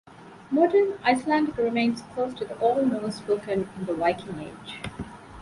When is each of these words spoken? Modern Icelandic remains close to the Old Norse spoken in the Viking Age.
Modern 0.49 0.97
Icelandic 1.03 1.57
remains 1.57 2.01
close 2.15 2.33
to 2.33 2.45
the 2.45 2.57
Old 2.57 2.91
Norse 2.91 3.17
spoken 3.17 3.69
in 3.77 3.85
the 3.85 3.93
Viking 3.93 4.39
Age. 4.39 4.77